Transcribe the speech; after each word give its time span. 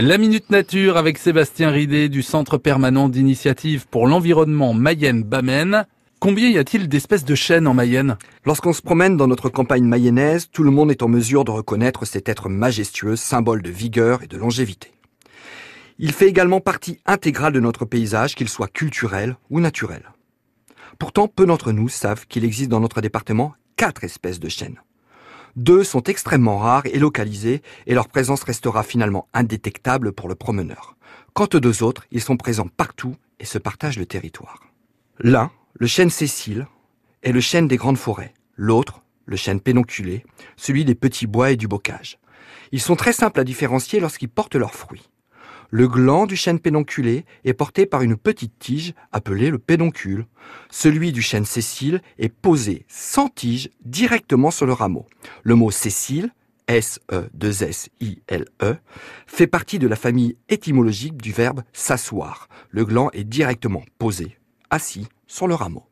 La 0.00 0.16
Minute 0.16 0.50
Nature 0.50 0.96
avec 0.96 1.18
Sébastien 1.18 1.70
Ridé 1.70 2.08
du 2.08 2.22
Centre 2.22 2.56
permanent 2.56 3.08
d'initiative 3.08 3.88
pour 3.88 4.06
l'environnement 4.06 4.72
Mayenne-Bamène. 4.72 5.86
Combien 6.20 6.48
y 6.48 6.56
a-t-il 6.56 6.88
d'espèces 6.88 7.24
de 7.24 7.34
chênes 7.34 7.66
en 7.66 7.74
Mayenne? 7.74 8.16
Lorsqu'on 8.44 8.72
se 8.72 8.80
promène 8.80 9.16
dans 9.16 9.26
notre 9.26 9.48
campagne 9.48 9.82
mayonnaise, 9.82 10.50
tout 10.52 10.62
le 10.62 10.70
monde 10.70 10.92
est 10.92 11.02
en 11.02 11.08
mesure 11.08 11.44
de 11.44 11.50
reconnaître 11.50 12.04
cet 12.04 12.28
être 12.28 12.48
majestueux, 12.48 13.16
symbole 13.16 13.60
de 13.60 13.70
vigueur 13.70 14.22
et 14.22 14.28
de 14.28 14.36
longévité. 14.36 14.92
Il 15.98 16.12
fait 16.12 16.28
également 16.28 16.60
partie 16.60 17.00
intégrale 17.04 17.52
de 17.52 17.60
notre 17.60 17.84
paysage, 17.84 18.36
qu'il 18.36 18.48
soit 18.48 18.72
culturel 18.72 19.36
ou 19.50 19.58
naturel. 19.58 20.12
Pourtant, 21.00 21.26
peu 21.26 21.44
d'entre 21.44 21.72
nous 21.72 21.88
savent 21.88 22.28
qu'il 22.28 22.44
existe 22.44 22.70
dans 22.70 22.80
notre 22.80 23.00
département 23.00 23.54
quatre 23.74 24.04
espèces 24.04 24.38
de 24.38 24.48
chênes. 24.48 24.80
Deux 25.58 25.82
sont 25.82 26.04
extrêmement 26.04 26.58
rares 26.58 26.86
et 26.86 27.00
localisées 27.00 27.62
et 27.88 27.94
leur 27.94 28.06
présence 28.06 28.44
restera 28.44 28.84
finalement 28.84 29.26
indétectable 29.34 30.12
pour 30.12 30.28
le 30.28 30.36
promeneur. 30.36 30.96
Quant 31.32 31.48
aux 31.52 31.58
deux 31.58 31.82
autres, 31.82 32.04
ils 32.12 32.20
sont 32.20 32.36
présents 32.36 32.68
partout 32.68 33.16
et 33.40 33.44
se 33.44 33.58
partagent 33.58 33.98
le 33.98 34.06
territoire. 34.06 34.68
L'un, 35.18 35.50
le 35.74 35.88
chêne 35.88 36.10
Cécile, 36.10 36.68
est 37.24 37.32
le 37.32 37.40
chêne 37.40 37.66
des 37.66 37.76
grandes 37.76 37.98
forêts. 37.98 38.34
L'autre, 38.54 39.02
le 39.26 39.34
chêne 39.34 39.60
pédonculé, 39.60 40.24
celui 40.56 40.84
des 40.84 40.94
petits 40.94 41.26
bois 41.26 41.50
et 41.50 41.56
du 41.56 41.66
bocage. 41.66 42.20
Ils 42.70 42.80
sont 42.80 42.94
très 42.94 43.12
simples 43.12 43.40
à 43.40 43.44
différencier 43.44 43.98
lorsqu'ils 43.98 44.28
portent 44.28 44.54
leurs 44.54 44.76
fruits. 44.76 45.10
Le 45.70 45.86
gland 45.86 46.26
du 46.26 46.34
chêne 46.34 46.60
pédonculé 46.60 47.26
est 47.44 47.52
porté 47.52 47.84
par 47.84 48.00
une 48.02 48.16
petite 48.16 48.58
tige 48.58 48.94
appelée 49.12 49.50
le 49.50 49.58
pédoncule. 49.58 50.26
Celui 50.70 51.12
du 51.12 51.20
chêne 51.20 51.44
sessile 51.44 52.00
est 52.18 52.30
posé 52.30 52.86
sans 52.88 53.28
tige 53.28 53.68
directement 53.84 54.50
sur 54.50 54.64
le 54.64 54.72
rameau. 54.72 55.04
Le 55.42 55.54
mot 55.54 55.70
sessile, 55.70 56.32
S-E-2-S-I-L-E, 56.68 58.76
fait 59.26 59.46
partie 59.46 59.78
de 59.78 59.88
la 59.88 59.96
famille 59.96 60.36
étymologique 60.48 61.18
du 61.18 61.32
verbe 61.32 61.62
s'asseoir. 61.72 62.48
Le 62.70 62.86
gland 62.86 63.10
est 63.12 63.24
directement 63.24 63.82
posé, 63.98 64.38
assis 64.70 65.06
sur 65.26 65.48
le 65.48 65.54
rameau. 65.54 65.87